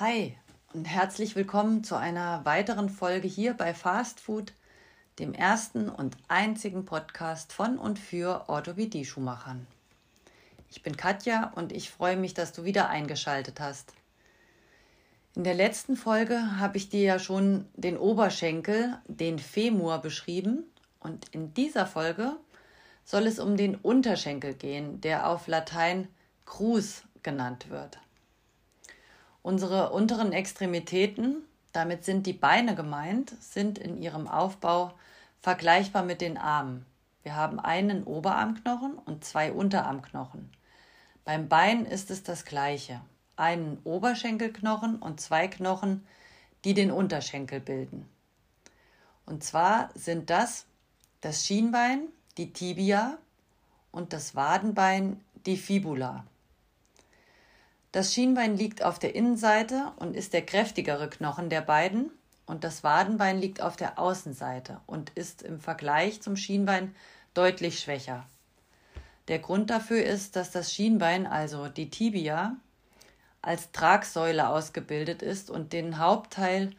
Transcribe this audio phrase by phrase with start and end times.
[0.00, 0.34] Hi
[0.72, 4.54] und herzlich willkommen zu einer weiteren Folge hier bei Fast Food,
[5.18, 9.66] dem ersten und einzigen Podcast von und für Orthopädie-Schuhmachern.
[10.70, 13.92] Ich bin Katja und ich freue mich, dass du wieder eingeschaltet hast.
[15.34, 20.64] In der letzten Folge habe ich dir ja schon den Oberschenkel, den Femur, beschrieben
[21.00, 22.36] und in dieser Folge
[23.04, 26.08] soll es um den Unterschenkel gehen, der auf Latein
[26.46, 27.98] Crus genannt wird.
[29.42, 34.92] Unsere unteren Extremitäten, damit sind die Beine gemeint, sind in ihrem Aufbau
[35.40, 36.84] vergleichbar mit den Armen.
[37.22, 40.50] Wir haben einen Oberarmknochen und zwei Unterarmknochen.
[41.24, 43.00] Beim Bein ist es das gleiche.
[43.36, 46.06] Einen Oberschenkelknochen und zwei Knochen,
[46.64, 48.08] die den Unterschenkel bilden.
[49.26, 50.66] Und zwar sind das
[51.20, 53.18] das Schienbein, die Tibia
[53.92, 56.24] und das Wadenbein, die Fibula.
[57.92, 62.12] Das Schienbein liegt auf der Innenseite und ist der kräftigere Knochen der beiden
[62.46, 66.94] und das Wadenbein liegt auf der Außenseite und ist im Vergleich zum Schienbein
[67.34, 68.26] deutlich schwächer.
[69.28, 72.56] Der Grund dafür ist, dass das Schienbein, also die Tibia,
[73.42, 76.74] als Tragsäule ausgebildet ist und den Hauptteil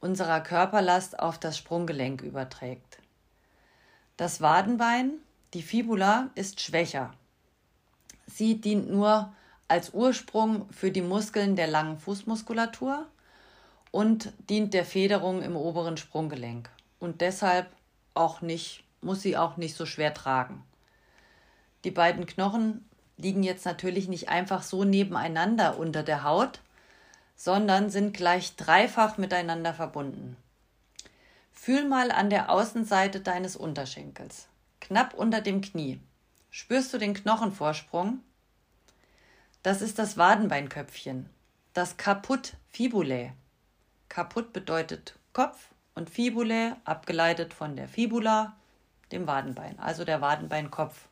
[0.00, 2.98] unserer Körperlast auf das Sprunggelenk überträgt.
[4.16, 5.14] Das Wadenbein,
[5.54, 7.12] die Fibula, ist schwächer.
[8.26, 9.32] Sie dient nur
[9.68, 13.06] als Ursprung für die Muskeln der langen Fußmuskulatur
[13.90, 16.70] und dient der Federung im oberen Sprunggelenk.
[16.98, 17.68] Und deshalb
[18.14, 20.62] auch nicht, muss sie auch nicht so schwer tragen.
[21.84, 26.60] Die beiden Knochen liegen jetzt natürlich nicht einfach so nebeneinander unter der Haut,
[27.36, 30.36] sondern sind gleich dreifach miteinander verbunden.
[31.52, 34.48] Fühl mal an der Außenseite deines Unterschenkels,
[34.80, 36.00] knapp unter dem Knie.
[36.50, 38.20] Spürst du den Knochenvorsprung?
[39.66, 41.28] Das ist das Wadenbeinköpfchen,
[41.74, 43.32] das Caput Fibulae.
[44.08, 48.54] Caput bedeutet Kopf und Fibulae, abgeleitet von der Fibula,
[49.10, 51.08] dem Wadenbein, also der Wadenbeinkopf.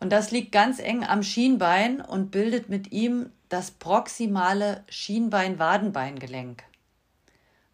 [0.00, 6.64] Und das liegt ganz eng am Schienbein und bildet mit ihm das proximale Schienbein-Wadenbeingelenk.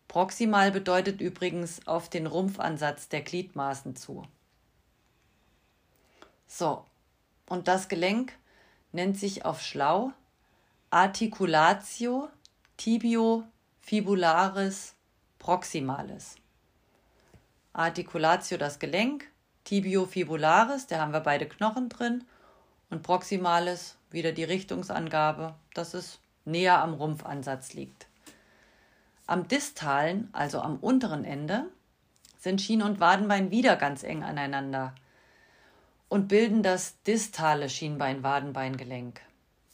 [0.07, 4.29] Proximal bedeutet übrigens auf den Rumpfansatz der Gliedmaßen zu.
[6.47, 6.85] So,
[7.47, 8.35] und das Gelenk
[8.93, 10.13] nennt sich auf schlau
[10.91, 12.29] Articulatio
[12.77, 13.45] tibio
[13.81, 14.95] fibularis
[15.39, 16.37] proximalis.
[17.73, 19.27] Articulatio das Gelenk,
[19.65, 22.25] tibio fibularis, da haben wir beide Knochen drin
[22.91, 28.07] und proximalis wieder die Richtungsangabe, dass es näher am Rumpfansatz liegt.
[29.27, 31.67] Am distalen, also am unteren Ende,
[32.39, 34.95] sind Schien- und Wadenbein wieder ganz eng aneinander
[36.09, 39.21] und bilden das distale Schienbein-Wadenbeingelenk.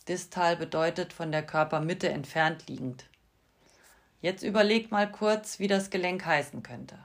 [0.08, 3.06] Distal bedeutet von der Körpermitte entfernt liegend.
[4.20, 6.98] Jetzt überleg mal kurz, wie das Gelenk heißen könnte.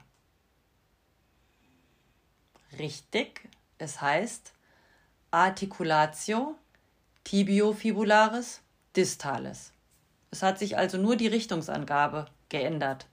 [2.78, 4.54] Richtig, es heißt
[5.32, 6.56] Articulatio
[7.24, 8.62] tibiofibularis
[8.96, 9.74] distalis.
[10.32, 13.08] Es hat sich also nur die Richtungsangabe geändert.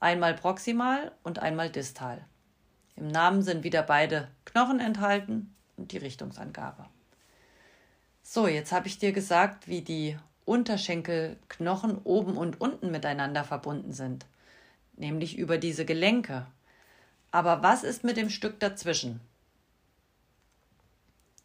[0.00, 2.24] Einmal proximal und einmal distal.
[2.96, 6.86] Im Namen sind wieder beide Knochen enthalten und die Richtungsangabe.
[8.22, 14.26] So, jetzt habe ich dir gesagt, wie die Unterschenkelknochen oben und unten miteinander verbunden sind,
[14.96, 16.46] nämlich über diese Gelenke.
[17.30, 19.20] Aber was ist mit dem Stück dazwischen?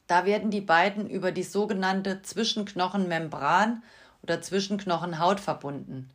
[0.08, 3.84] Da werden die beiden über die sogenannte Zwischenknochenmembran
[4.24, 6.10] oder Zwischenknochenhaut verbunden.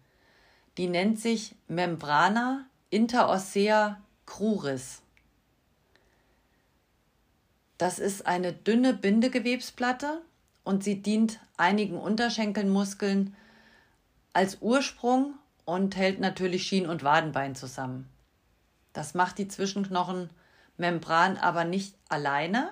[0.79, 5.03] Die nennt sich Membrana interossea cruris.
[7.83, 10.23] Das ist eine dünne Bindegewebsplatte
[10.63, 13.35] und sie dient einigen Unterschenkelmuskeln
[14.33, 15.35] als Ursprung
[15.65, 18.09] und hält natürlich Schien- und Wadenbein zusammen.
[18.93, 22.71] Das macht die Zwischenknochenmembran aber nicht alleine,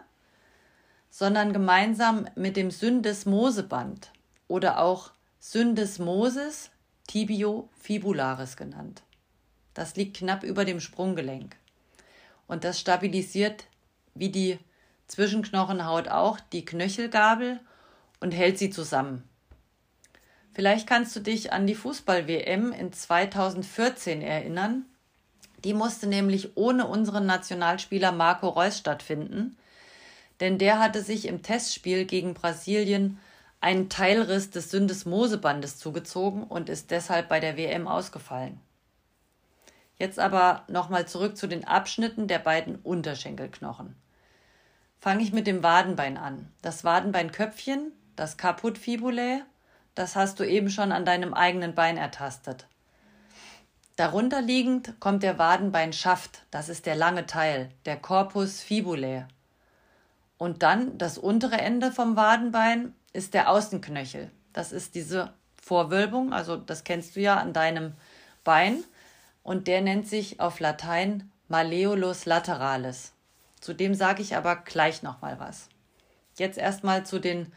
[1.10, 4.12] sondern gemeinsam mit dem Syndesmoseband
[4.46, 5.10] oder auch
[5.40, 6.70] Syndesmosis
[7.08, 9.02] tibiofibularis genannt.
[9.74, 11.56] Das liegt knapp über dem Sprunggelenk
[12.46, 13.64] und das stabilisiert
[14.14, 14.60] wie die
[15.10, 17.58] Zwischenknochenhaut auch die Knöchelgabel
[18.20, 19.28] und hält sie zusammen.
[20.52, 24.84] Vielleicht kannst du dich an die Fußball-WM in 2014 erinnern.
[25.64, 29.56] Die musste nämlich ohne unseren Nationalspieler Marco Reus stattfinden,
[30.38, 33.18] denn der hatte sich im Testspiel gegen Brasilien
[33.60, 38.60] einen Teilriss des Syndesmosebandes zugezogen und ist deshalb bei der WM ausgefallen.
[39.98, 43.96] Jetzt aber nochmal zurück zu den Abschnitten der beiden Unterschenkelknochen
[45.00, 46.52] fange ich mit dem Wadenbein an.
[46.62, 49.42] Das Wadenbeinköpfchen, das Caput fibulae,
[49.94, 52.66] das hast du eben schon an deinem eigenen Bein ertastet.
[53.96, 59.26] Darunter liegend kommt der Wadenbeinschaft, das ist der lange Teil, der Corpus fibulae.
[60.38, 64.30] Und dann das untere Ende vom Wadenbein ist der Außenknöchel.
[64.52, 67.92] Das ist diese Vorwölbung, also das kennst du ja an deinem
[68.42, 68.82] Bein.
[69.42, 73.12] Und der nennt sich auf Latein Malleolus lateralis.
[73.60, 75.68] Zu dem sage ich aber gleich nochmal was.
[76.36, 77.52] Jetzt erstmal zu den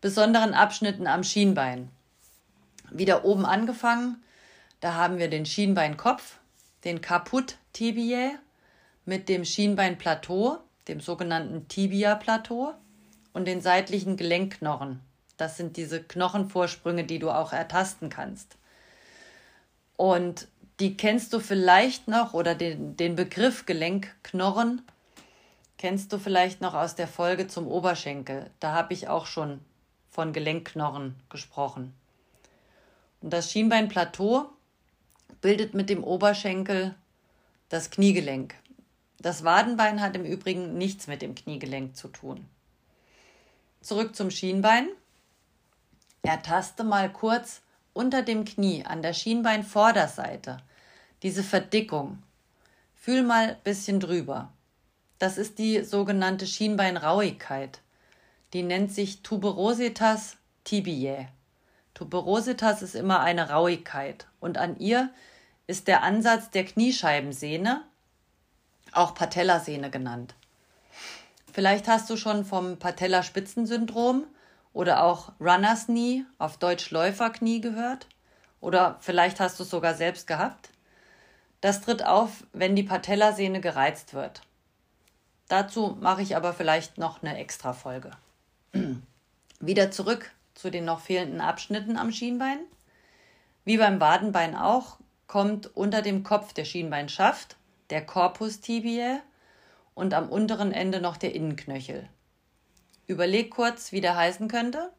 [0.00, 1.90] besonderen Abschnitten am Schienbein.
[2.90, 4.22] Wieder oben angefangen,
[4.80, 6.38] da haben wir den Schienbeinkopf,
[6.84, 8.38] den Caput tibiae
[9.04, 12.74] mit dem Schienbeinplateau, dem sogenannten Tibia-Plateau
[13.32, 15.00] und den seitlichen Gelenkknochen.
[15.36, 18.56] Das sind diese Knochenvorsprünge, die du auch ertasten kannst.
[19.96, 20.48] Und
[20.80, 24.82] die kennst du vielleicht noch oder den, den Begriff Gelenkknochen
[25.78, 28.50] kennst du vielleicht noch aus der Folge zum Oberschenkel.
[28.60, 29.60] Da habe ich auch schon
[30.10, 31.94] von Gelenkknochen gesprochen.
[33.20, 34.50] Und das Schienbeinplateau
[35.40, 36.94] bildet mit dem Oberschenkel
[37.68, 38.54] das Kniegelenk.
[39.20, 42.46] Das Wadenbein hat im Übrigen nichts mit dem Kniegelenk zu tun.
[43.80, 44.88] Zurück zum Schienbein.
[46.22, 50.58] Ertaste mal kurz unter dem Knie an der Schienbeinvorderseite
[51.22, 52.22] diese Verdickung.
[52.94, 54.52] Fühl mal ein bisschen drüber.
[55.18, 57.80] Das ist die sogenannte Schienbeinrauigkeit.
[58.52, 61.28] Die nennt sich Tuberositas tibiae.
[61.94, 65.10] Tuberositas ist immer eine Rauigkeit und an ihr
[65.66, 67.82] ist der Ansatz der Kniescheibensehne,
[68.92, 70.34] auch Patellasehne genannt.
[71.52, 74.24] Vielleicht hast du schon vom Patellaspitzensyndrom
[74.72, 78.06] oder auch Runners Knee, auf Deutsch Läuferknie gehört
[78.60, 80.70] oder vielleicht hast du es sogar selbst gehabt.
[81.60, 84.42] Das tritt auf, wenn die Patellasehne gereizt wird.
[85.48, 88.10] Dazu mache ich aber vielleicht noch eine extra Folge.
[89.60, 92.58] Wieder zurück zu den noch fehlenden Abschnitten am Schienbein.
[93.64, 97.56] Wie beim Wadenbein auch, kommt unter dem Kopf der Schienbeinschaft
[97.90, 99.20] der Corpus tibiae
[99.94, 102.08] und am unteren Ende noch der Innenknöchel.
[103.06, 104.92] Überleg kurz, wie der heißen könnte.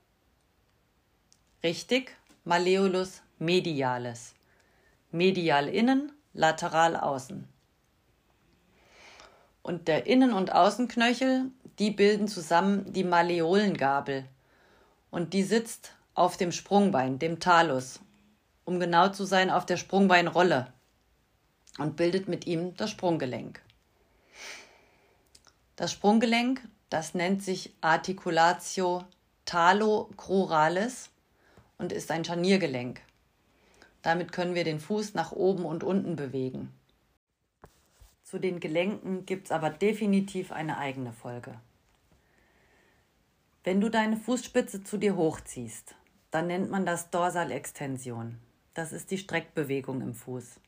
[1.64, 4.34] Richtig, Malleolus medialis.
[5.12, 7.48] Medial innen, lateral außen.
[9.70, 14.26] Und der Innen- und Außenknöchel, die bilden zusammen die Malleolengabel.
[15.12, 18.00] Und die sitzt auf dem Sprungbein, dem Talus,
[18.66, 20.74] um genau zu sein, auf der Sprungbeinrolle
[21.78, 23.62] und bildet mit ihm das Sprunggelenk.
[25.76, 29.04] Das Sprunggelenk, das nennt sich Articulatio
[29.46, 31.12] talocruralis
[31.78, 33.02] und ist ein Scharniergelenk.
[34.02, 36.74] Damit können wir den Fuß nach oben und unten bewegen.
[38.30, 41.60] Zu den Gelenken gibt es aber definitiv eine eigene Folge.
[43.64, 45.96] Wenn du deine Fußspitze zu dir hochziehst,
[46.30, 48.38] dann nennt man das Dorsalextension.
[48.76, 50.60] Das ist die Streckbewegung im Fuß.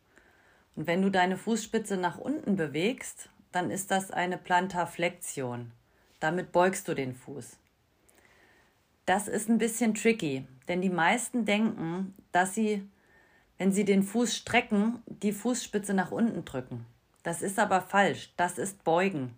[0.75, 5.71] Und wenn du deine Fußspitze nach unten bewegst, dann ist das eine Plantarflexion.
[6.19, 7.57] Damit beugst du den Fuß.
[9.05, 12.89] Das ist ein bisschen tricky, denn die meisten denken, dass sie,
[13.59, 16.87] wenn sie den Fuß strecken, die Fußspitze nach unten drücken.
[17.23, 18.33] Das ist aber falsch.
[18.37, 19.35] Das ist Beugen.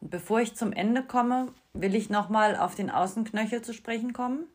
[0.00, 4.46] Und bevor ich zum Ende komme, will ich nochmal auf den Außenknöchel zu sprechen kommen.